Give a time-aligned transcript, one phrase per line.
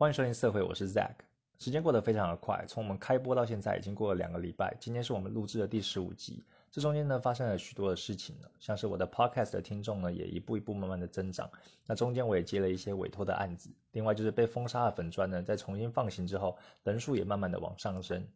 [0.00, 1.10] 欢迎收听社会，我是 Zack。
[1.58, 4.74] 时间过得非常的快，从我们开播到现在已经过了两个礼拜。
[4.80, 11.50] 今天是我们录制的第十五集，这中间呢发生了许多的事情呢，像是我的 Podcast 的听众呢也一步一步慢慢的增长。
[11.84, 18.26] 那中间我也接了一些委托的案子，另外就是被封杀的粉砖呢在重新放行之后，人数也慢慢的往上升。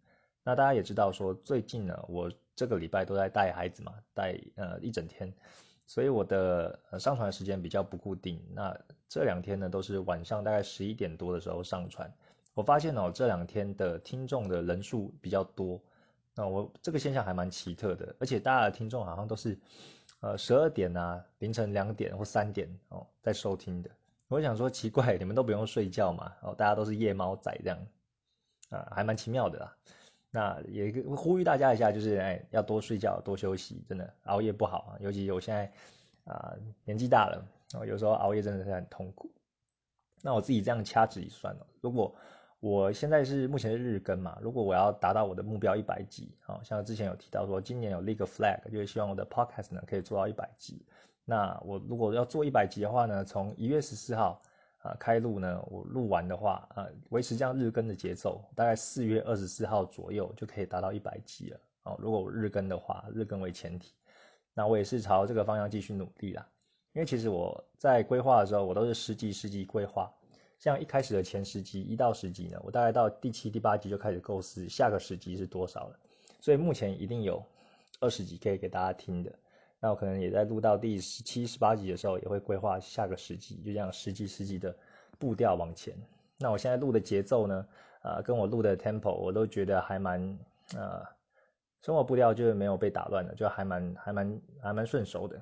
[0.43, 5.33] 那大家也知道说，最近呢我这个礼拜都在带孩子嘛，带呃一整天。
[5.87, 8.79] 所以我的上传时间比较不固定，那
[9.09, 12.13] 这两天呢都是晚上大概十一点多的时候上传。
[12.55, 15.81] 我发现哦，这两天的听众的人数比较多，
[16.35, 19.59] 那我这个现象还蛮奇特的，而且大家的听众好像都是
[20.21, 23.91] 呃十二点啊、凌晨两点或三点哦在收听的。
[24.29, 26.33] 我想说奇怪，你们都不用睡觉嘛？
[26.43, 27.79] 哦，大家都是夜猫仔这样，
[28.71, 29.77] 啊，还蛮奇妙的啦。
[30.37, 34.99] 那也呼吁大家一下，就是哎，要多睡觉，多休息，真的熬夜不好啊。
[34.99, 35.73] 尤其我现在
[36.25, 39.31] 啊年纪大了，有时候熬夜真的是很痛苦。
[40.23, 42.13] 那我自己这样掐指一算哦，如果
[42.59, 50.85] 我现在是目前是日更嘛，如果我要达到我的目标一百集，啊，像之前有提到说，今年有立个 flag，就是希望我的 podcast 呢可以做到一百集。
[51.25, 54.43] 那我如果要做一百集的话呢，从一月十四号。
[54.85, 61.61] 啊，开录呢，我录完的话，啊，维持这样日更的节奏，大概四月二十四号左右就可以达到一百集了。
[61.85, 63.95] 哦，如果我日更的话，日更为前提，
[64.53, 66.47] 那我也是朝这个方向继续努力啦。
[66.93, 70.13] 因为其实我在规划的时候，我都是十集十集规划，
[70.59, 75.99] 像一开始的前十集一到十集呢，我大概到第七、第八集就开始构思下个十集是多少了，
[76.41, 77.43] 所以目前一定有
[78.01, 79.33] 二十集可以给大家听的。
[79.85, 84.75] 那我可能也在录到第十七、十八集的时候，也会规划下个十集，就这样十集、十集的
[85.19, 85.95] 步调往前。
[86.39, 87.67] 那我现在录的节奏呢，
[88.03, 90.39] 呃，跟我录的 tempo，我都觉得还蛮
[90.75, 91.05] 呃，
[91.83, 95.39] 生活步调就是没有被打乱的，就还蛮、还蛮、还蛮顺手的。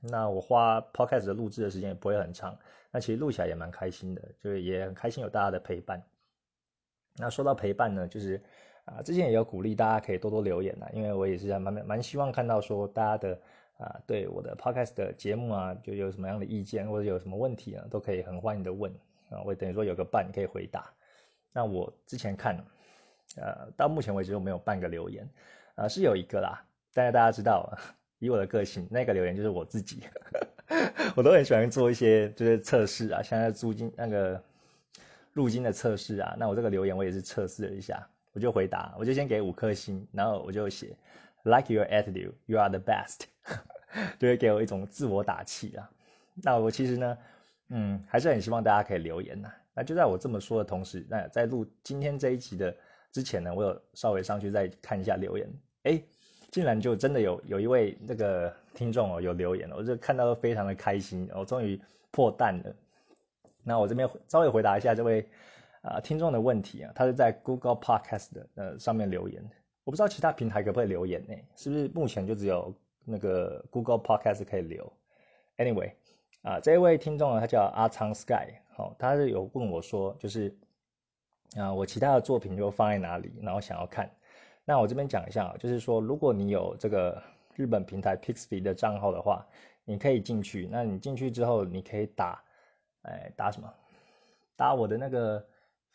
[0.00, 2.58] 那我花 podcast 的录制的时间也不会很长，
[2.90, 6.02] 那其实录起来也蛮开心的，就是也很开心有大家的陪伴。
[7.16, 8.42] 那说到陪伴呢，就是
[8.86, 13.40] 啊，之前也有鼓励大家可以多多留言呐，因为我也是蛮蛮蛮希望看到说大家的。
[13.84, 18.90] 啊，对我的 podcast 的节目啊，就有什么样的意见或者有什么问题啊，都可以很欢迎的问
[19.28, 20.90] 啊，我等于说有个伴可以回答。
[21.52, 22.56] 那我之前看，
[23.36, 25.28] 呃，到目前为止我没有半个留言，
[25.74, 26.64] 啊，是有一个啦，
[26.94, 27.76] 但是大家知道，
[28.20, 30.02] 以我的个性，那个留言就是我自己，
[31.14, 34.42] 我都很喜欢做一些就是测试啊，像在租金那个
[35.34, 40.96] 入金的测试啊，那我这个留言我也是测试了一下，我就回答，我就先给五颗星，然后我就写。
[41.46, 43.26] Like your attitude, you are the best，
[44.18, 45.90] 就会给我一种自我打气啊。
[46.42, 47.18] 那我其实呢，
[47.68, 49.52] 嗯，还是很希望大家可以留言呐。
[49.74, 52.74] 那就在我这么说的同时，那在录今天这一集的
[53.12, 55.48] 之前呢，我有稍微上去再看一下留言。
[55.84, 56.02] 哎，
[56.50, 62.74] 竟然就真的有有一位那个听众哦有留言了，我就看到都非常的开心，我终于破蛋了。
[63.62, 65.26] 那我这边稍微回答一下这位
[65.82, 69.42] 啊听众的问题啊，他是在 Google Podcast 的呃上面留言。
[69.84, 71.34] 我不知道其他平台可不可以留言呢？
[71.56, 74.92] 是不是目前就只有那个 Google Podcast 可以留
[75.56, 75.92] ？Anyway，
[76.42, 80.56] 啊，这一位听众呢，他叫阿昌 Sky，好，他是有问我说，就是
[81.56, 84.10] 啊，我其他的作品就放在哪里，然后想要看。
[84.64, 87.22] 那我这边讲一下啊，就是说，如果你有这个
[87.54, 89.46] 日本平台 Pixby 的账号的话，
[89.84, 90.68] 你可以进去。
[90.70, 92.42] 那你进去之后，你可以打，
[93.02, 93.72] 哎，打什么？
[94.56, 95.46] 打我的那个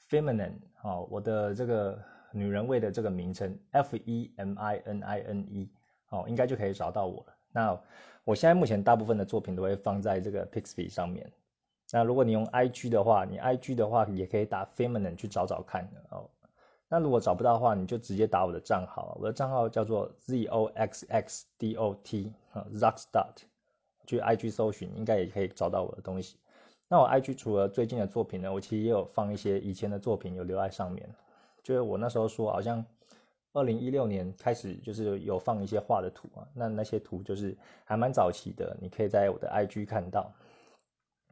[0.10, 1.98] Feminine，好，我的这个。
[2.32, 5.68] 女人味的这个名称 F E M I N I N E，
[6.10, 7.34] 哦，应该就可以找到我了。
[7.52, 7.80] 那
[8.24, 11.32] 我现在目前大部分的作品都会放在这个 Pixby 上面。
[11.92, 16.30] 那如果你用 IG 的话，你 IG 的话也可以打 Feminine 去找找看哦。
[16.88, 23.44] 那如果找不到的话，你就直接打我的账号，我的账号叫做 Z O X X D O T 啊，Zackstart，
[24.06, 26.38] 去 IG 搜寻，应该也可以找到我的东西。
[26.88, 31.08] 那我 IG 除了最近的作品呢，我其实也有放一些以前的作品，有留在上面。
[31.62, 32.84] 就是我那时候说，好像
[33.54, 40.32] 二零一六年开始就是有放一些画的图啊，那那些图就是还蛮早期的，你可以在我的 IG 看到。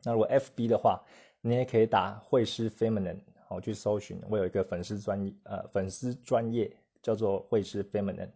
[0.03, 1.01] 那如果 FB 的话，
[1.41, 6.71] 你也可以打绘师 Feminine，好去搜寻，我有一个粉丝专呃粉丝专业
[7.01, 8.29] 叫做绘师 Feminine。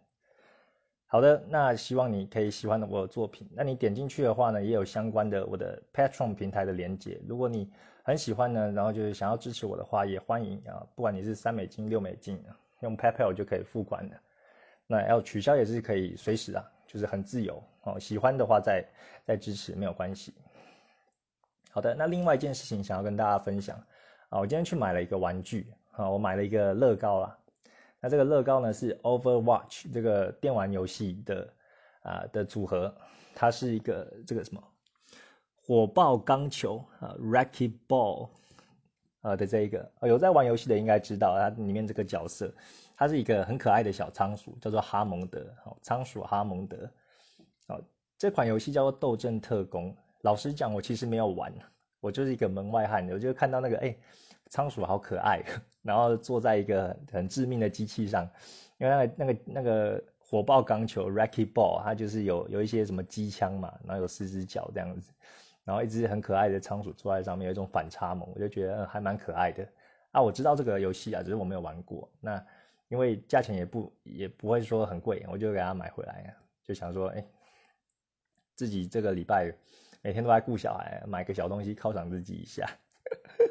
[1.06, 3.46] 好的，那希望你可以喜欢我的作品。
[3.52, 7.20] 那你点进去的话呢，也有相关的我的 Patron 平台的连接。
[7.26, 7.70] 如果你
[8.02, 12.42] 很喜欢呢，然后就是想要支持我的话，也欢迎啊，不管你是三美金、六美金，
[12.82, 14.16] 用 PayPal 就可以付款的。
[14.86, 17.98] 那要取消也是可以随时啊，就是很自由哦。
[17.98, 18.84] 喜欢的话再
[19.24, 20.34] 再支持没有关系。
[21.70, 23.78] 好的，那另外一件事情想要跟大家分享
[24.28, 27.38] 啊，我今天去买了一个玩具啊，我买了一个乐高啦。
[28.00, 31.52] 那这个乐高呢是 Overwatch 这个电玩游戏的
[32.02, 32.94] 啊的组合，
[33.34, 34.62] 它是一个这个什么
[35.64, 38.28] 火爆钢球啊 Racket Ball
[39.22, 42.52] 呃的这一个，有在玩游戏的应该知道，它里面这个角色，
[42.96, 46.90] 它是一个很可爱的小仓鼠，叫做哈蒙德，好，仓鼠哈蒙德，
[47.66, 47.80] 好，
[48.18, 49.90] 这款游戏叫做《斗阵特工》。
[50.20, 51.52] 老实讲，我其实没有玩，
[52.00, 53.96] 我就是一个门外汉，我就看到那个，哎，
[54.50, 55.42] 仓鼠好可爱，
[55.82, 58.28] 然后坐在一个很致命的机器上，
[58.78, 65.12] 因为那个那个那个火爆钢球 （Racky Ball，它就是有有一些什么机枪嘛，然后有四只脚这样子。
[65.64, 69.66] 然后一只很可爱的仓鼠坐在上面，有一种反差萌，我就觉得还蛮可爱的
[70.10, 70.20] 啊。
[70.20, 72.10] 我知道这个游戏啊，只是我没有玩过。
[72.20, 72.44] 那
[72.88, 77.24] 因为价钱也不也不会说很贵，我就给它买回来，就想说，哎，
[78.54, 79.52] 自己这个礼拜
[80.02, 82.68] 每天都在顾小孩，买个小东西犒赏自己一下。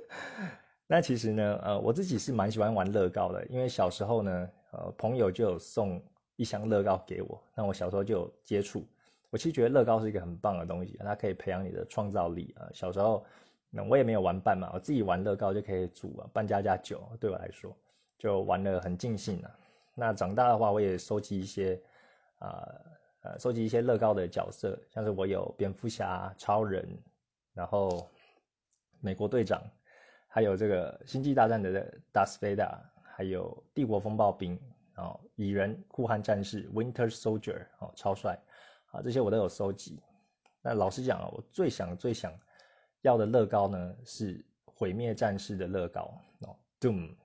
[0.86, 6.04] 那其实呢，呃，我自己是蛮喜欢玩乐高的，因为小时候呢，呃，朋友就有送
[6.36, 8.86] 一箱乐高给我，那我小时候就有接触。
[9.32, 12.70] 我其实觉得乐高是一个很棒的东西，它可以培养你的创造力啊。
[12.74, 13.26] 小时候，
[13.70, 17.76] 那我也没有玩伴嘛，我自己玩乐高就可以组啊，扮家家酒，对我来说
[18.20, 19.50] 就玩的很尽兴啊。
[19.96, 21.82] 那长大的话，我也收集一些
[22.40, 22.68] 啊
[23.24, 26.86] 呃，收集一些乐高的角色，像是我有蝙蝠侠、超人，
[27.54, 28.10] 然后
[29.00, 29.62] 美国队长，
[30.28, 32.82] 还有这个星际大战的达斯维达，
[33.16, 34.60] 还有帝国风暴兵，
[34.94, 38.38] 然后蚁人、酷寒战士、Winter Soldier，哦，超帅。
[38.92, 40.00] 啊，这些我都有收集。
[40.62, 42.32] 那老实讲啊，我最想最想
[43.02, 47.16] 要的乐高呢是毁灭战士的乐高哦，Doom。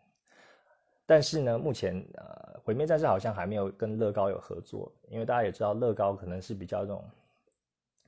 [1.04, 7.04] 但是呢，目前呃，毁灭战士好像还没有跟乐高有合作，因为大家也知道乐高可能是比较这种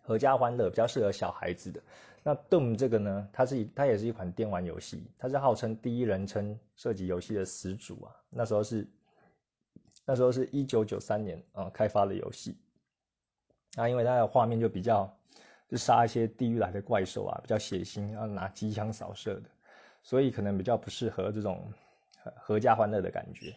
[0.01, 1.81] 合家欢乐，比较适合小孩子的。
[2.23, 8.17] 那 Doom 这个呢，它是它也是一款电玩游戏，它是号称第一人称射击游戏的始祖啊。
[8.31, 8.89] 那时候是
[10.05, 12.57] 那时候是一九九三年啊开发的游戏。
[13.77, 15.09] 那因为它的画面就比较，
[15.69, 19.49] 就杀一些地狱来的怪兽啊，比较血腥，要拿机枪扫射的，
[20.03, 21.71] 所以可能比较不适合这种
[22.37, 23.55] 合家欢乐的感觉。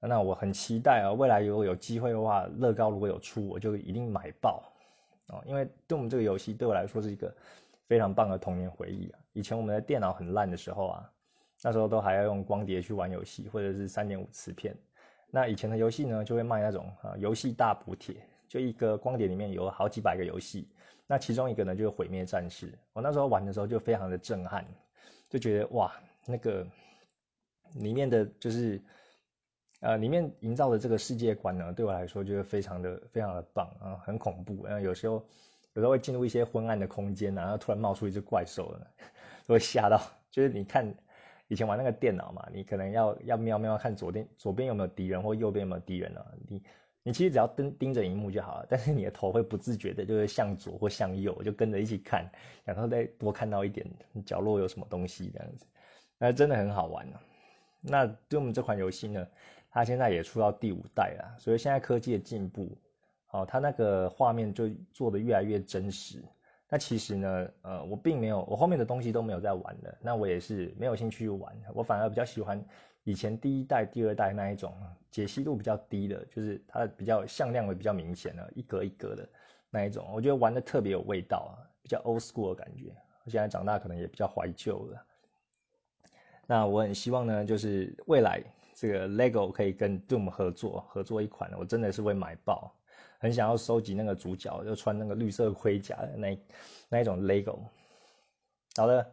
[0.00, 4.62] 那我很期待啊，未来如果有机会的话，乐高如果有出，我就一定买爆
[5.28, 5.42] 哦。
[5.46, 7.34] 因为对我们这个游戏对我来说是一个
[7.86, 9.18] 非常棒的童年回忆啊。
[9.32, 11.10] 以前我们的电脑很烂的时候啊，
[11.62, 14.76] 那时候都还要用光碟去玩游戏，或者是三点五磁片。
[15.30, 18.16] 那以前的游戏呢，就会卖那种啊游戏大补帖。
[18.54, 20.68] 就一个光碟里面有好几百个游戏，
[21.08, 22.70] 那其中一个呢就是《毁灭战士》。
[22.92, 24.64] 我那时候玩的时候就非常的震撼，
[25.28, 25.92] 就觉得哇，
[26.24, 26.64] 那个
[27.74, 28.80] 里面的就是，
[29.80, 34.64] 呃，里面营造的这个世界观呢，对我来说就是非常的非常的棒啊，很恐怖。
[34.64, 35.14] 然后有时候
[35.72, 38.72] 有时候会进入一些昏暗的空间，然后突然冒出一只怪兽，
[39.48, 40.00] 都 会吓到。
[40.30, 40.94] 就是你看
[41.48, 46.62] 以前玩那个电脑嘛，你可能要要瞄瞄看左边左边有没有敌人，或右边有没有敌人啊，你。
[47.06, 52.28] 你其实只要盯盯着荧幕就好了，但是你的头会不自觉的，就是向左或向右，就跟着一起看，
[52.64, 53.86] 然后再多看到一点
[54.24, 55.66] 角落有什么东西这样子，
[56.18, 57.20] 那真的很好玩呢。
[57.82, 59.28] 那对我们这款游戏呢，
[59.70, 62.74] 它现在也出到第五代了，所以现在科技的进步，
[63.32, 66.24] 哦，它那个画面就做的越来越真实。
[66.70, 72.64] 那其实呢，呃，我并没有，我后面的东西都没有在玩的，那我也是没有兴趣去玩，我反而比较喜欢。
[73.04, 74.74] 以前第一代、第二代那一种
[75.10, 79.28] 解析度比较低的，就是它比较向量会比较明显的，一格一格的
[79.70, 82.94] 那一种，我觉得玩的特别有味道啊，比较 old school 的感觉。
[83.24, 85.06] 我现在长大可能也比较怀旧了。
[86.46, 88.42] 那我很希望呢，就是未来
[88.74, 92.74] 这个 LEGO 可以跟 Doom 合作，合作一款，我真的是会买爆，
[93.18, 96.38] 很想要收集那个主角，就穿那个绿色盔甲的那
[96.88, 97.58] 那一种 LEGO。
[98.76, 99.12] 好的。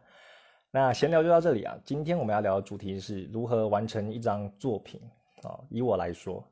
[0.74, 1.78] 那闲聊就到这里啊。
[1.84, 4.98] 今天我们要聊的主题是如何完成一张作品
[5.42, 5.60] 啊。
[5.68, 6.42] 以我来说，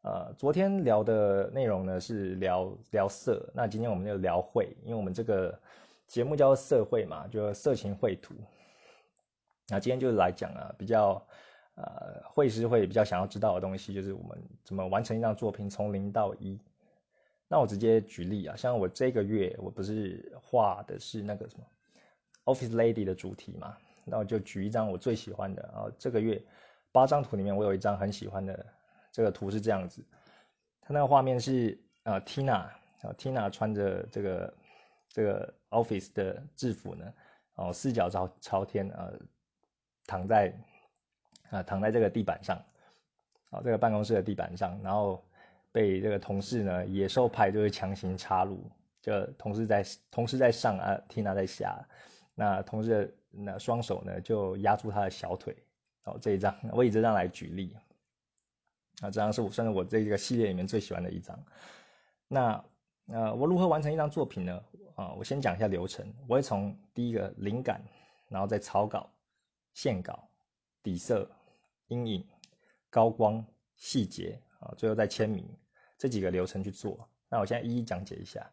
[0.00, 5.56] 呃，昨天聊的内容呢是聊聊色，那今天我们就聊绘，因为我们这个
[6.08, 8.34] 节目叫色绘嘛，就色情绘图。
[9.68, 11.24] 那今天就是来讲啊，比较
[11.76, 16.58] 呃，绘师会比较想要知道的东西，就是我们怎么完成一张作品从零到一。
[17.46, 21.64] 那我直接举例啊，像我这个月我不是画的是那个什么。
[22.44, 25.62] Office Lady 的主题嘛，那我就举一张我最喜欢的。
[25.72, 26.42] 然后这个月
[26.90, 28.66] 八张图里面，我有一张很喜欢的，
[29.12, 30.04] 这个图是这样子。
[30.80, 34.54] 它那个画面是啊，Tina 啊，Tina 穿着这个
[35.08, 37.12] 这个 Office 的制服呢，
[37.54, 39.12] 哦，四脚朝朝天啊，
[40.06, 40.52] 躺在
[41.50, 42.60] 啊躺在这个地板上，
[43.50, 45.24] 啊，这个办公室的地板上，然后
[45.70, 48.68] 被这个同事呢野兽派就会强行插入，
[49.00, 51.86] 就同事在同事在上啊，Tina 在下。
[52.42, 55.54] 那同时，那双手呢就压住他的小腿，
[56.02, 57.76] 哦，这一张我以这张来举例，
[59.00, 61.38] 啊，这张是我算是我这个系列里面最喜欢的一张。
[62.26, 62.64] 那
[63.06, 64.60] 呃，我如何完成一张作品呢？
[64.96, 67.80] 啊，我先讲一下流程，我会从第一个灵感，
[68.26, 69.08] 然后再草稿，
[69.72, 70.28] 线稿、
[70.82, 71.30] 底色、
[71.86, 72.26] 阴影、
[72.90, 73.46] 高光、
[73.76, 75.48] 细节啊，最后再签名
[75.96, 77.08] 这几个流程去做。
[77.28, 78.50] 那我现在一一讲解一下。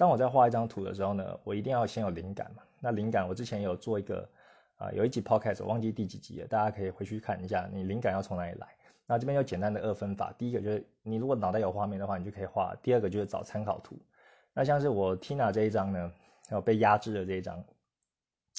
[0.00, 2.62] 当我在画一张图的时候呢，我一定要先有灵感嘛。
[2.80, 4.26] 那灵感我之前有做一个
[4.78, 8.66] 啊，有一集 podcast 我忘记第几集了，大家可以回去看一下，你灵感要从哪里来。
[9.06, 13.94] 那这边有简单的二分法，第一个就是你如果脑袋有画面的话，你就可以画；第二个就是找参考图。
[14.54, 16.10] 那像是我 Tina 这一张呢，
[16.48, 17.62] 还有被压制的这一张，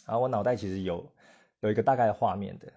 [0.05, 1.03] 然后我脑袋其实有
[1.61, 2.71] 有一个大概的画面的。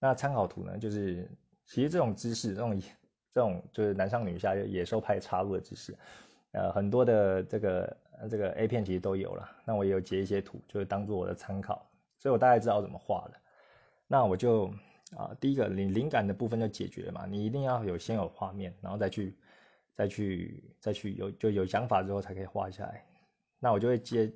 [0.00, 1.30] 那参考图呢，就是
[1.64, 2.82] 其实这种姿势，这种
[3.32, 5.96] 这种就是男上女下野兽派插入的姿势。
[6.52, 13.40] 呃，很多的这个那这个 A 片其实都有了，那我也有截一些图，就是当做我的参考，所以我大概知道怎么画了。
[14.06, 14.66] 那我就
[15.16, 19.34] 啊，第一个灵灵感的部分就解决了嘛，你一定要有先有画面，然后再去
[19.94, 23.04] 再去再去有就有想法之后才可以画下来。
[23.58, 24.32] 那我就会接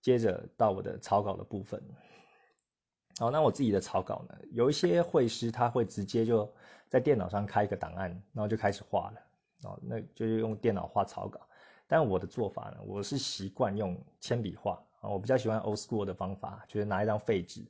[0.00, 1.82] 接着到我的草稿的部分。
[3.18, 6.52] 好，那我自己的草稿呢，有一些绘师他会直接就
[6.88, 9.20] 在电脑上开一个档案，然后就开始画了，
[9.70, 11.40] 哦，那就是用电脑画草稿。
[11.86, 17.64] 但我的做法呢，我是习惯用铅笔画啊，我比较喜欢 old school 的方法，就是拿一张废纸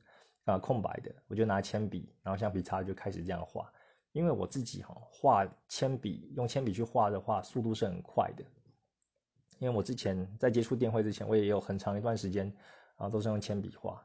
[0.45, 3.71] 啊，空白的，我就拿铅笔，然后橡皮擦就开始这样画。
[4.13, 8.43] 因为我自己哈画铅笔，用铅笔去画的话，速度是很快的。
[9.59, 12.49] 因为我之前在接触电绘之前，我也有很长一段时间
[12.95, 14.01] 啊，都是用铅笔画。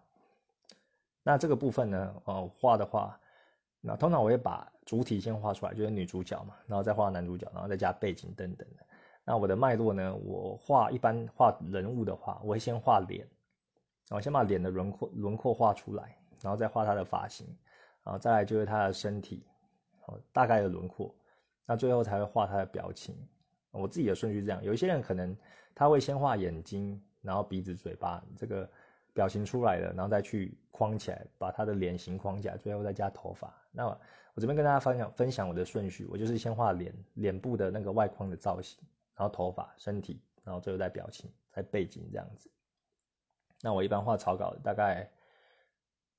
[1.23, 3.21] 那这个部分呢，哦，画的话，
[3.81, 8.87] 那通常我会把主体先画出来，就是女主角嘛，然后再画男主角，然后再加背景等等的。
[9.25, 10.15] 那我的脉络呢？
[10.17, 13.21] 我画一般画人物的话，我会先画脸，
[14.09, 17.47] 然后先把脸的轮廓轮廓画出来，然后再画他的发型，
[18.03, 19.45] 然后再来就是他的身体，
[20.33, 21.15] 大概的轮廓，
[21.67, 23.15] 那最后才会画他的表情。
[23.73, 25.37] 我自己的顺序是这样，有一些人可能
[25.77, 28.69] 他会先画眼睛，然后鼻子、嘴巴这个
[29.13, 33.55] 表情出来了，然后再去框起来，把他的脸型框起来，最后再加头发。
[33.71, 38.83] 那我这边跟大家分享分享我的顺序，我就是先画脸脸部的那个外框的造型。
[39.21, 42.51] 然后头发、身体，然后最后再表情、在背景这样子。
[43.61, 45.11] 那我一般画草稿大概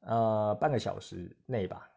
[0.02, 1.90] 呃半个小时内吧。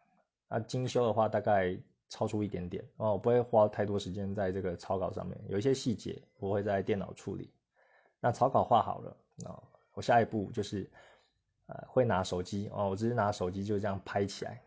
[0.47, 1.77] 那精修的话大概
[2.09, 5.39] 超出一点点哦，我不会花太多时间在这个草稿上面。
[5.47, 7.53] 有一些细节我会在电脑处理。
[8.19, 10.89] 那草稿画好了，那我下一步就是
[11.67, 14.63] 呃会拿手机哦，我只是拿手机就这样拍起来，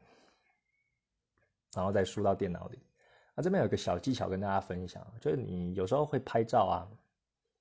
[1.75, 2.79] 然后再输到电脑里。
[3.39, 6.77] 那这边有个小技巧跟大家分享，就是你有时候会拍照啊，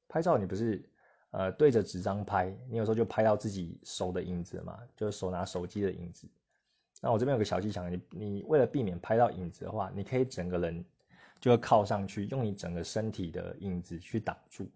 [0.09, 0.83] 拍照你不是
[1.29, 6.27] 呃对着纸张拍，你有时候就拍到自己手的影子嘛，就是手拿手机的影子。
[6.99, 10.83] 那我这边有个小技巧，你你为了避免拍到影子的话，你可以整个人
[11.39, 14.67] 就靠上去，用你整个身体的影子去挡住，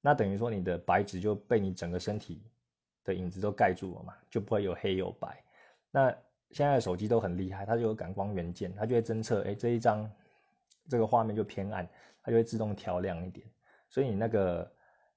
[0.00, 2.40] 那等于说你的白纸就被你整个身体
[3.04, 5.44] 的影子都盖住了嘛，就不会有黑有白。
[5.90, 6.10] 那
[6.52, 10.10] 现在的手机都很厉害，它就有感光元件，它就会侦测，哎这一张。
[10.88, 11.88] 这个画面就偏暗，
[12.22, 13.46] 它就会自动调亮一点，
[13.88, 14.72] 所以你那个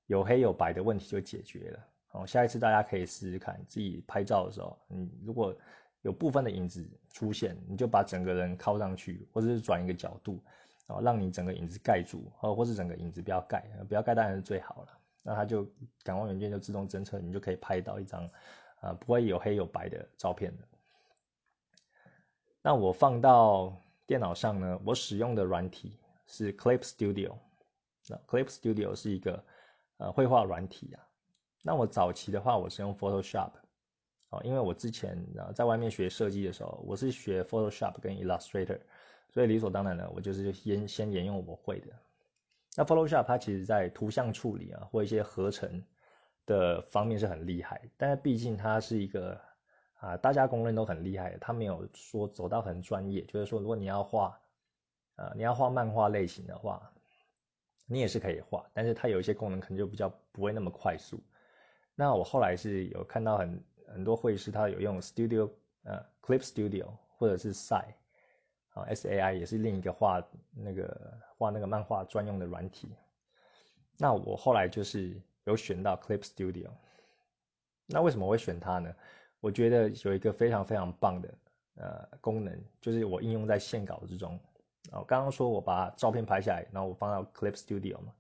[0.07, 1.87] 有黑有白的问题就解决了。
[2.11, 5.55] 哦，下一次大家可以试试看，自己拍照的时候，你如果
[6.01, 10.43] 有部分的影子出现，你就把整个人靠上去，或者是转一个角度，
[10.87, 14.87] 然后让你整个影子盖住，哦，或是整个影子不要盖，不要盖当然是最好了。
[15.23, 15.63] 那它就
[16.03, 18.29] 感光元件就自动侦测，你就可以拍到一张
[18.81, 20.67] 啊不会有黑有白的照片了。
[22.61, 23.73] 那我放到。
[24.11, 27.33] 电脑上呢，我使用的软体是 Clip Studio。
[28.09, 29.41] 那 Clip Studio 是一个
[29.99, 30.99] 呃绘画软体啊。
[31.63, 33.51] 那我早期的话，我是用 Photoshop
[34.31, 38.81] 哦，因为我之前啊在外面学设计的时候，我是学 Photoshop 跟 Illustrator，
[39.29, 41.87] 所以理所当然的，我就是先先沿用我会的。
[42.75, 45.81] 那 Photoshop 它其实在图像处理啊或一些合成
[46.45, 49.39] 的方面是很厉害，但是毕竟它是一个。
[50.01, 54.41] 啊，大家公认都很厉害，他没有说走到很专业，就是说，如果你要画，
[55.15, 56.91] 呃，你要画漫画类型的话，
[57.85, 61.21] 你也是可以画，但是它有一些功能可能就比较不会那么快速。
[61.93, 65.51] 那我后来是有看到很很多绘师，他有用 Studio，
[65.83, 67.85] 呃，Clip Studio 或者是 Sai，
[68.73, 72.89] 啊，S A I 也是另一个画那个画那个漫画专用的软体。
[73.99, 76.71] 那我后来就是有选到 Clip Studio，
[77.85, 78.95] 那为什么会选它呢？
[79.41, 81.33] 我觉得有一个非常非常棒的
[81.75, 84.39] 呃功能，就是我应用在线稿之中。
[84.91, 88.13] 哦，刚刚说我把照片拍下来，然后我放到 Clip Studio 嘛，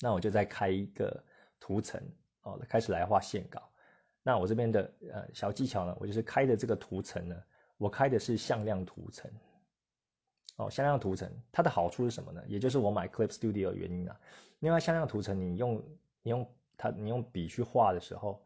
[0.00, 1.22] 那我就再开一个
[1.60, 2.02] 图层
[2.42, 3.62] 哦，开始来画线稿。
[4.22, 7.42] 那我这边的呃小技巧呢，我就是开的这个图层呢，
[7.76, 9.30] 我开的是向量图层。
[10.56, 12.42] 哦，向量图层它的好处是什么呢？
[12.46, 14.18] 也就是我买 Clip Studio 的原因啊。
[14.60, 15.82] 另外，向量图层你用
[16.22, 18.42] 你用它你用笔去画的时候。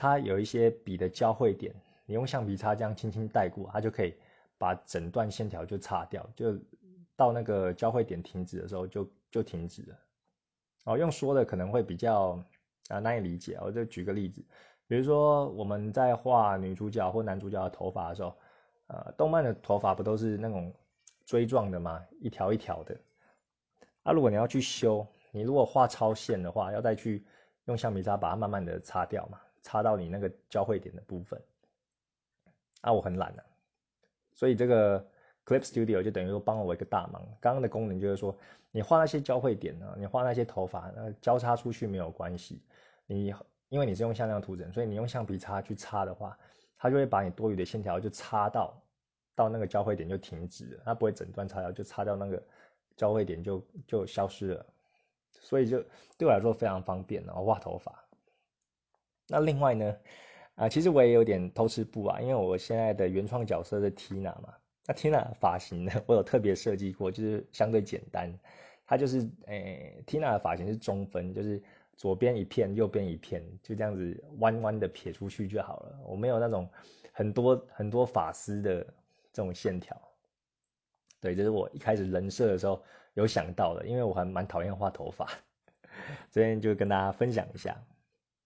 [0.00, 1.74] 它有一些笔的交汇点，
[2.06, 4.14] 你用橡皮擦这样轻轻带过，它就可以
[4.56, 6.58] 把整段线条就擦掉，就
[7.16, 9.98] 到那个交汇点停止的时候就就停止了。
[10.86, 12.42] 哦，用说的可能会比较
[12.88, 14.42] 啊难以理解，我就举个例子，
[14.86, 18.34] 比如说我们在画女主角或男主角的头发的时候，
[18.86, 20.72] 呃，动漫的头发不都是那种
[21.26, 22.02] 锥状的吗？
[22.20, 22.96] 一条一条的。
[24.02, 27.22] 啊，如果你要去修，你如果画超线的话，要再去
[27.66, 31.40] 用橡皮擦把它慢慢的擦掉嘛，擦到你那个交汇点的部分。
[32.82, 33.44] 啊，我很懒啊，
[34.32, 34.98] 所以这个
[35.44, 37.22] Clip Studio 就等于说帮了我一个大忙。
[37.38, 38.34] 刚刚的功能就是说，
[38.70, 42.62] 你画那些交汇点呢，你画那些头发，那交叉出去没有关系。
[43.06, 43.34] 你
[43.68, 46.38] 因为你是用向量图层，所以你用橡皮擦去擦的话，
[46.78, 48.82] 它就会把你多余的线条就擦到
[49.34, 52.42] 到那个交汇点就停止了，它不会整段擦掉，就擦掉那个
[52.96, 54.66] 交汇点就就消失了。
[55.32, 55.84] 所以就
[56.16, 58.02] 对我来说非常方便哦，画头发。
[59.30, 59.96] 那另外呢？
[60.56, 64.54] 啊，其实我也有点偷吃布啊，因为我现在的原创角色是 Tina 嘛。
[64.86, 68.30] 那 Tina 发型呢， 我有特别设计过，就是相对简单。
[68.84, 71.62] 它就是诶，Tina 的发型是中分，就是
[71.96, 75.98] 左边一片，右边一片，就这样子弯弯的撇出去就好了。
[76.04, 76.68] 我没有那种
[77.12, 78.84] 很多很多发丝的
[79.32, 79.96] 这种线条。
[81.20, 82.82] 对，这是我一开始人设的时候
[83.14, 85.26] 有想到的，因为我还蛮讨厌画头发。
[86.32, 87.80] 这边就跟大家分享一下。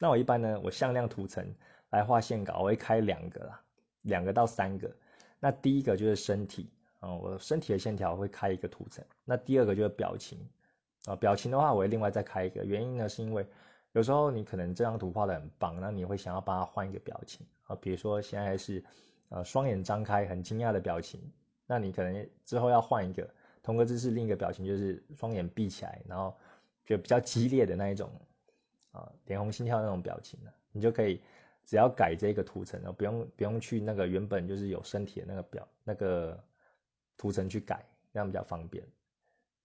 [0.04, 1.42] 那我一般呢，我向量图层。
[1.90, 3.62] 来画线稿，我会开两个啦，
[4.02, 4.90] 两个到三个。
[5.38, 6.68] 那第一个就是身体
[6.98, 9.04] 啊，我身体的线条会开一个图层。
[9.24, 10.40] 那第二个就是表情
[11.04, 12.64] 啊，表情的话我会另外再开一个。
[12.64, 13.46] 原因呢是因为
[13.92, 18.82] 有时候你可能这张图画的很棒，那你会想要帮他换一个表情啊，比如说现在是
[19.28, 21.20] 呃双眼张开很惊讶的表情，
[21.64, 23.30] 那你可能之后要换一个
[23.62, 26.36] 同个姿势，另一个表情就是双眼闭起来，然后
[26.84, 28.10] 就比较激烈的那一种
[28.94, 31.20] 啊，脸红心跳那种表情呢，你就可以。
[31.66, 36.38] 只要改这个图层，不用不用去那个原本就是有身体的那个表那个
[37.16, 38.84] 图层去改，这样比较方便。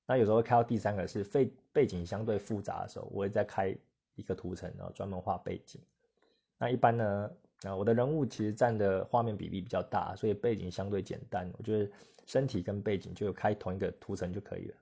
[0.06, 3.76] 那有时候开到第三个是背背景相对复杂的时候，我会再开
[4.16, 5.82] 一个图层，然后专门画背景。
[6.58, 7.30] 那一般呢，
[7.64, 11.52] 啊，我的人物其实占的画面比例比较大，所以背景相对简单。
[11.58, 11.92] 我觉得
[12.26, 14.76] 身体跟背景就开同一个图层就可以了。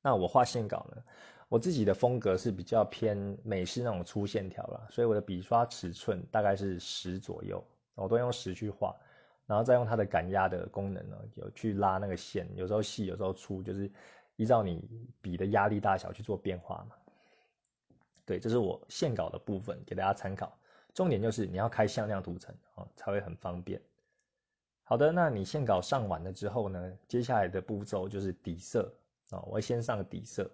[0.00, 1.02] 那我画线稿呢？
[1.52, 7.62] 我自己的风格是比较偏美式那种粗线条啦，所以我的笔刷尺寸大概是十左右，
[7.94, 8.96] 我都用十去画，
[9.44, 13.92] 然后再用它的感压的功能呢，有去拉那个线，有时候细，有时候粗，就是
[14.36, 14.88] 依照你
[15.20, 16.96] 笔的压力大小去做变化嘛。
[18.24, 20.56] 对，这是我线稿的部分，给大家参考。
[20.94, 23.78] 重点就是你要开向量图层啊，才会很方便。
[24.84, 28.94] 好的，那你线稿上完了之后呢，接下来的步骤就是底色
[29.28, 30.50] 啊，我会先上底色。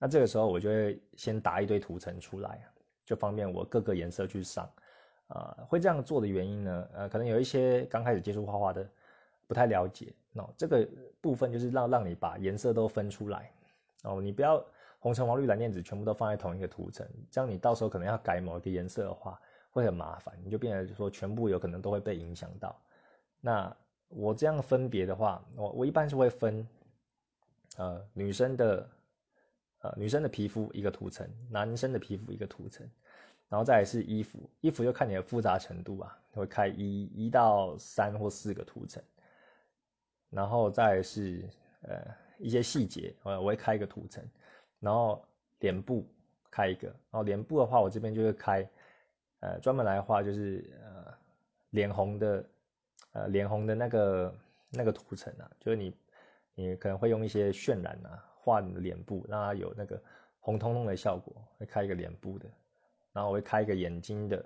[0.00, 2.60] 那这个时候我就会先打一堆图层出来，
[3.04, 4.68] 就方便我各个颜色去上。
[5.28, 8.84] 啊，会这样做的原因呢，呃，可能有一些刚开始接触画画的
[9.46, 10.88] 不太了解，那这个
[11.20, 13.52] 部分就是让让你把颜色都分出来。
[14.02, 14.60] 哦，你不要
[14.98, 22.76] 红橙黄绿蓝靛紫全部都放在同一个图层，这样你到时候可能要改某一个颜色的话会很麻烦，你就变成说全部有可能都会被影响到。
[23.40, 23.76] 那
[24.08, 26.66] 我这样分别的话，我我一般是会分，
[27.76, 28.88] 呃，女生的。
[29.80, 32.86] 呃，女生的皮肤一个图层，男生的皮肤一个图层，
[33.48, 39.02] 然后再是衣服，衣服就看你的复杂程度啊，会开一一到三或四个图层，
[40.28, 41.48] 然后再是
[41.80, 44.22] 呃一些细节，我我会开一个图层，
[44.80, 45.26] 然后
[45.60, 46.06] 脸部
[46.50, 48.68] 开一个，然后脸部的话，我这边就会开，
[49.40, 51.14] 呃专门来画就是呃
[51.70, 52.44] 脸红的，
[53.12, 54.34] 呃脸红的那个
[54.68, 55.96] 那个图层啊，就是你
[56.54, 58.26] 你可能会用一些渲染啊。
[58.42, 60.02] 画你的脸部，让它有那个
[60.38, 62.48] 红彤彤的效果，会开一个脸部的，
[63.12, 64.44] 然后我会开一个眼睛的，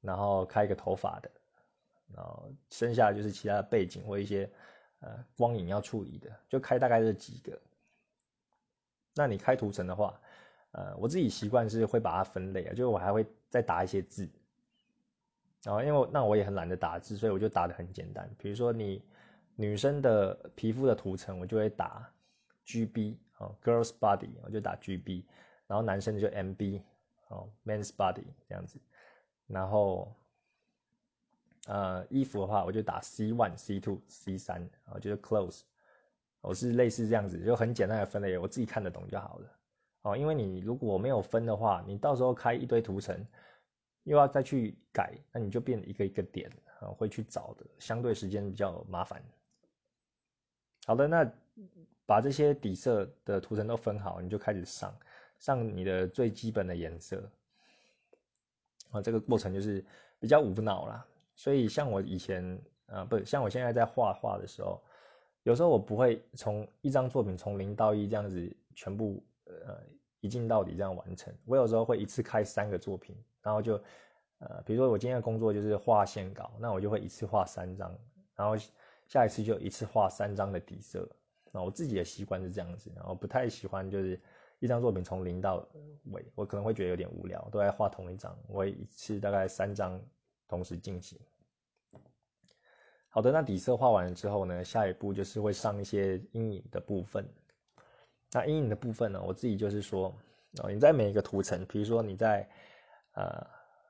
[0.00, 1.30] 然后开一个头发的，
[2.14, 4.50] 然后剩下就是其他的背景或一些
[5.00, 7.60] 呃光影要处理的，就开大概这几个。
[9.14, 10.18] 那你开图层的话，
[10.70, 14.26] 呃，我自己习惯是会把它分类啊，就我还会再打一些字，
[15.62, 18.30] 然后因为那我也很懒得打字，所以我就打的很简单。
[18.38, 19.02] 比如说你
[19.56, 22.10] 女生的皮肤的图层，我就会打。
[22.68, 25.24] G B 哦，girls body 我就打 G B，
[25.66, 26.82] 然后男生就 M B
[27.28, 28.78] 哦，men's body 这样子，
[29.46, 30.14] 然后
[31.66, 35.62] 呃衣服的话我就打 C one C two C 三，然后就是 clothes，
[36.42, 39.58] 我是类似这样子，就很简单的分类，我自己看得懂就好了
[40.02, 40.14] 哦。
[40.14, 43.26] 因为你如果没有分的话，你到时候开一堆图层，
[44.02, 49.22] 又要再去改，那你就变一个一个点啊，会去找的，相对时间比较麻烦。
[50.84, 51.32] 好的，那。
[52.08, 54.98] 把这些底色的图层都分好，你就开始上
[55.38, 57.22] 上你的最基本的颜色。
[58.92, 59.84] 啊，这个过程就是
[60.18, 61.06] 比较无脑啦。
[61.34, 64.82] 所以像我以前啊，不像我现在在画画的时候，
[65.42, 69.78] 有时候我不会从一张作品从零到一这样子全部呃
[70.20, 71.30] 一镜到底这样完成。
[71.44, 73.74] 我有时候会一次开三个作品，然后就
[74.38, 77.94] 呃，比如说我今天的工作就是画线稿，那我就会一次画三张，
[78.34, 78.56] 然后
[79.08, 81.06] 下一次就一次画三张的底色。
[81.52, 84.20] 那我自己的习惯是这样子，然后不太喜欢就是
[84.58, 85.66] 一张作品从零到
[86.10, 90.00] 尾，我可能会觉得有点无聊，都在画同一张，我一次大概三张。
[90.50, 91.20] 同时进行。
[93.10, 97.28] 好的，那底色画完了之后呢，下一步就是会上一些阴影的部分。
[98.32, 100.10] 那阴影的部分呢，我自己就是说，
[100.62, 102.48] 哦，你在每一个图层，比如说你在
[103.12, 103.46] 呃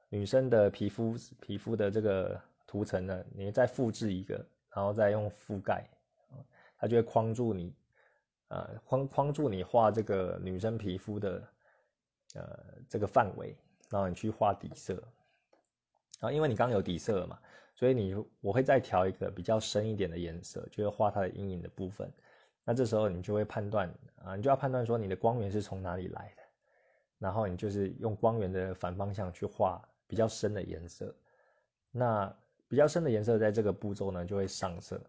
[0.09, 4.45] 女生的皮肤皮肤的这个图层呢，你再复制一个，
[4.75, 5.89] 然后再用覆盖，
[6.79, 7.75] 它就会框住你，
[8.49, 11.49] 呃，框框住你画这个女生皮肤的
[12.35, 13.57] 呃这个范围，
[13.91, 14.95] 然后你去画底色。
[16.21, 17.39] 然后，因为你刚刚有底色了嘛，
[17.75, 22.13] 所以你我会再调一个比较深一点的颜色，就会画它的阴影的部分。
[22.65, 26.43] 那这时候你就会判断啊，你就要判断说你的光源是从哪里来的，
[27.19, 31.15] 然后你就是用光源的反方向去画比较深的颜色。
[31.91, 32.37] 那
[32.67, 35.01] 比较深的颜色在这个步骤呢就会上色，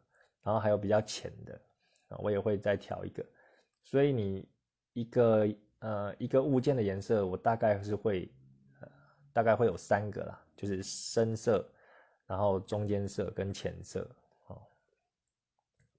[0.43, 1.61] 然后还有比较浅的
[2.09, 3.25] 啊，我也会再调一个。
[3.83, 4.47] 所以你
[4.93, 5.47] 一个
[5.79, 8.31] 呃一个物件的颜色，我大概是会
[8.81, 8.87] 呃
[9.33, 10.41] 大概会有三个啦。
[10.59, 11.65] 就是深色，
[12.27, 14.05] 然后中间色跟浅色，
[14.47, 14.61] 哦，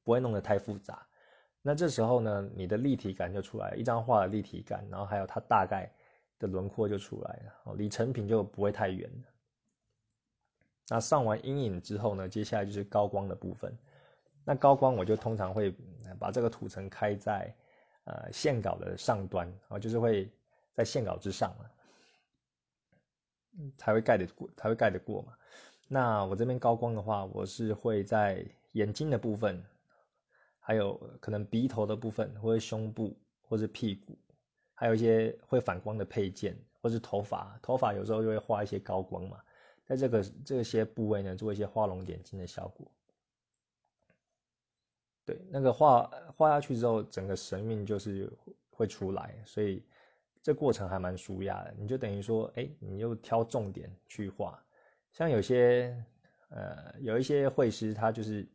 [0.04, 1.06] 不会弄得太复杂。
[1.62, 5.90] 那这时候呢，你的立体感就出来，一张画的立体感，然后还有它大概
[6.38, 9.28] 的轮廓就出来了，离成品就不会太远了。
[10.90, 13.74] 那上完阴影之后呢，接下来就是高光的部分。
[14.44, 15.74] 那高光我就通常会
[16.18, 17.54] 把这个图层开在
[18.04, 20.30] 呃线稿的上端，啊，就是会
[20.74, 21.54] 在线稿之上
[23.76, 25.34] 才会盖得过，才会盖得过嘛。
[25.88, 29.62] 那我这边高光的话，我是会在眼睛的部分，
[30.58, 34.16] 还有可能鼻头的部分，或者胸部，或者屁股，
[34.74, 37.58] 还有一些会反光的配件，或是头发。
[37.60, 39.38] 头发有时候就会画一些高光嘛，
[39.84, 42.90] 在这个这些部位呢，做一些画龙点睛的效果。
[45.30, 48.32] 对，那个画画下去之后，整个神韵就是
[48.70, 49.84] 会出来，所以。
[50.42, 54.58] 这过程还蛮舒压的，你就等于说，哎，你又挑重点去画。
[55.12, 55.94] 像有些，
[56.48, 58.48] 呃，有一些绘师，他就是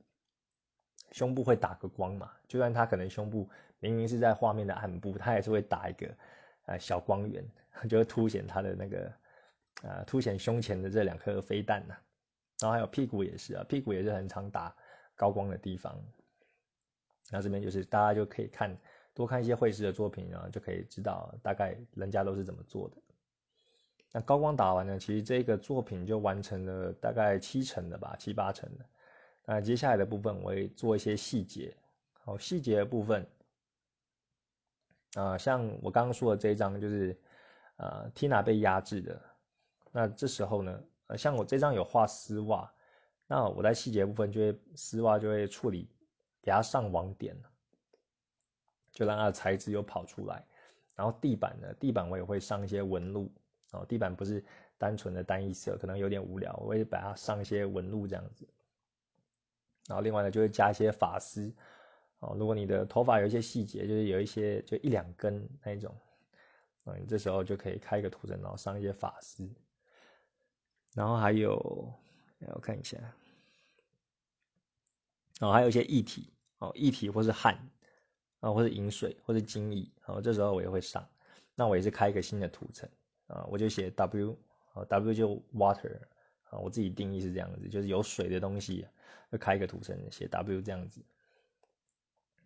[1.12, 3.48] 胸部会打个光嘛，就算他可能胸部
[3.80, 6.18] 明明是在画面的暗部，他也是会打一个，
[6.66, 7.48] 呃，小光源，
[7.88, 9.14] 就会凸显他的那个，
[9.84, 11.96] 呃，凸显胸前的这两颗飞弹呐。
[12.62, 14.76] 然后还有屁股也是啊，屁股也是很常打
[15.16, 15.96] 高光的地方。
[17.30, 18.78] 那这边就是大家就可以看。
[19.14, 22.98] 多看一些绘师的作品然后，就可以知道大概人家都是怎么做的。
[24.12, 28.86] 那高光打完呢，其实这个作品就完成了大概七成的吧，七八成的。
[29.46, 31.74] 那接下来的部分我会做一些细节。
[32.26, 33.26] 好，细节的部分
[35.14, 37.18] 啊，像我刚刚说的这一张就是
[37.78, 39.22] 呃，Tina 被压制的。
[39.94, 42.70] 那这时候呢，呃，像我这张有画丝袜，
[43.28, 45.90] 那我在细节部分就会丝袜就会处理，
[46.46, 47.36] 给它上网点。
[48.98, 50.42] 就让它的材质又跑出来，
[50.96, 53.30] 然后地板呢，地板我也会上一些纹路，
[53.72, 54.42] 哦，地板不是
[54.78, 58.48] 单纯的单一色，可能有点无聊，我会把它上一些纹路这样子。
[59.86, 61.54] 然后另外呢，就会加一些发丝，
[62.20, 65.94] 哦，如果你的头发有一些细节，就是有一些就一两根那一种，
[66.86, 69.46] 嗯，这时候就可以开一个图层，然后上一些发丝。
[70.94, 71.58] 然后还有，
[72.54, 72.98] 我看一下，
[75.42, 76.32] 哦，还有一些液体，
[76.66, 77.58] 哦，液体或是汗。
[78.42, 81.04] 啊，或者饮水，或者精液，啊，这时候我也会上。
[81.56, 82.88] 那我也是开一个新的图层，
[83.26, 84.38] 啊，我就写 W，
[84.74, 85.98] 啊，W 就 water，
[86.44, 88.86] 啊，我自己定义是这样子，就是有水的东西，
[89.32, 91.02] 就开一个图层写 W 这样子。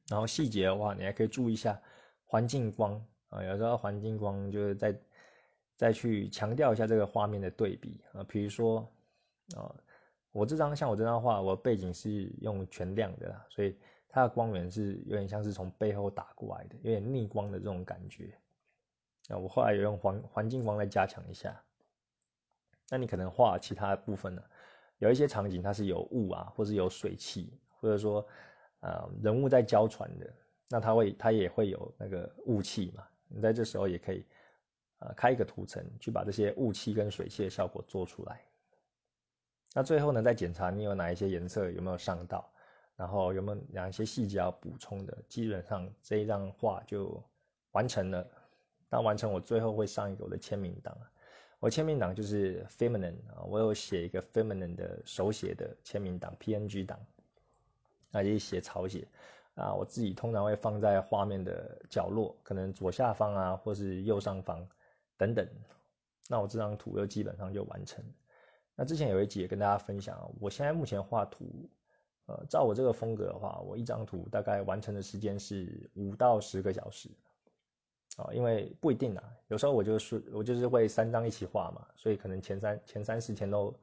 [0.08, 1.82] 然后细节的话，你还可以注意一下
[2.24, 4.98] 环境光，啊，有时候环境光就是再
[5.76, 8.90] 再去强调一下这个画面的对比，啊，比如说，
[9.58, 9.76] 啊，
[10.32, 13.76] 我这张像我这张画，我背景是用全亮的啦，所以。
[14.10, 18.34] 它的光源是有点像是从背后打过来的，有点逆光的这种感觉。
[19.28, 21.62] 那我后来有用环环境光来加强一下。
[22.90, 24.44] 那你可能画其他部分呢？
[24.98, 28.28] 有一些场景它是有雾啊，或是有水汽，或者说
[28.80, 30.34] 呃人物在交船的，
[30.68, 33.08] 那它会它也会有那个雾气嘛。
[33.28, 34.26] 你在这时候也可以
[34.98, 38.42] 呃开一个图层，去把这些雾气跟水汽的效果做出来。
[39.76, 42.52] 那最后呢，再检查你有哪一些颜色有没有上到。
[43.00, 45.18] 然后有没有哪些细节要补充的？
[45.30, 47.24] 基本上这一张画就
[47.72, 48.28] 完成了。
[48.90, 50.98] 当完成，我最后会上一个我的签名档。
[51.62, 57.00] 我签名档就是 feminine 啊，我有写一个 feminine 的手写的签名档 PNG 档，
[58.12, 59.08] 那也写草写
[59.56, 64.68] 啊，我自己通常会放在画面的角落，可能左下方啊，或是右上方
[65.16, 65.48] 等等。
[66.28, 68.04] 那我这张图又基本上就完成。
[68.76, 71.70] 那之前有一集也跟大家分享，我现在目前画图，
[72.30, 77.10] 呃，照我这个风格的话，我一张图大概完成的时间是五到十个小时。
[78.18, 83.74] 啊，因为不一定啊，有时候我就是我就是会三张一起画嘛，所以可能前三前三十天都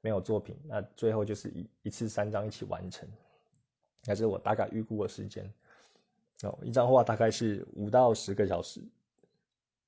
[0.00, 3.08] 没有作品，那最后就是一一次三张一起完成，
[4.04, 5.52] 那是我大概预估的时间。
[6.42, 8.80] 哦，一张画大概是五到十个小时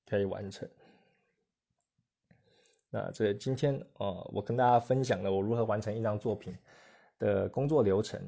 [0.06, 0.68] 可以完成。
[2.90, 6.54] 那这今天呃，我跟大家分享了我如何完成一张作品
[7.18, 8.20] 的工作流程。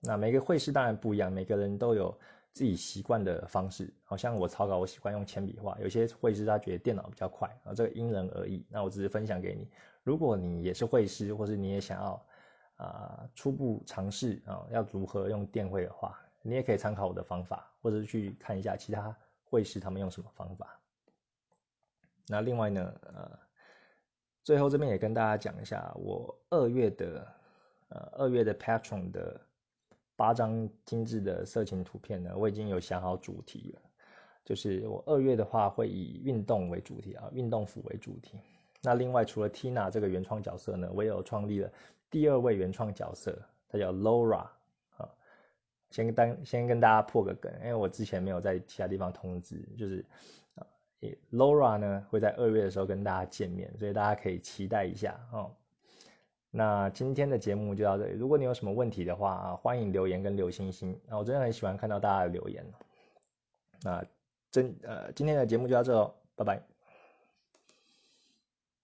[0.00, 2.18] 那每个绘师当然不一样，每个人都有。
[2.50, 5.78] 自己习惯的方式，好像我草稿，我习惯用铅笔画。
[5.80, 8.66] 有些绘师他觉得电脑比较快啊，这个因人而异。
[8.68, 9.68] 那我只是分享给你，
[10.02, 12.26] 如果你也是绘师，或是你也想要
[12.74, 19.14] 啊初步尝试啊要如何用电绘的话，你也可以参考我的方法，或者去看一下其他
[19.44, 20.80] 绘师他们用什么方法。
[22.26, 23.38] 那另外呢，呃，
[24.42, 27.24] 最后这边也跟大家讲一下，我二月的
[27.88, 29.40] 呃二月的 Patron 的。
[30.18, 33.82] 八张精致的色情图片呢，我已经有想好主题了。
[34.44, 38.36] 就是我二月的话会以运动为主题啊，运动服为主题。
[38.82, 41.70] 那另外除了 Tina 这个原创角色呢，我也有创立了
[42.10, 44.48] 第二位原创角色，他叫 Laura
[44.96, 45.08] 啊。
[45.90, 50.04] 先跟先跟大家破个梗，因为我之前没有在其他地方通知，就是
[50.56, 50.66] 啊
[51.30, 55.54] ，Laura 呢会在二月的时候跟大家见面，所以大家可以期待一下哦。
[56.50, 58.12] 那今天的节目就到这里。
[58.12, 60.98] 如果你有什么问题的话啊，欢迎留言跟留星星。
[61.06, 62.64] 那我真的很喜欢看到大家的留言。
[63.82, 64.04] 那
[64.50, 66.77] 真呃，今天的节目就到这哦，拜拜。